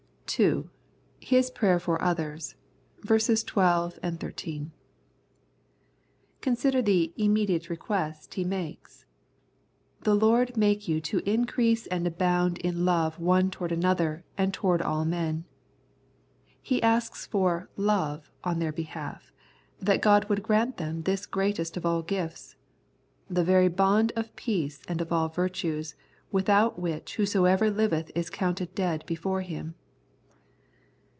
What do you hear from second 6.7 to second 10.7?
the immediate request he makes —"The Lord